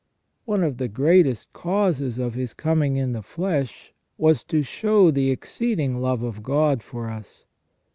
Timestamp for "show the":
4.63-5.29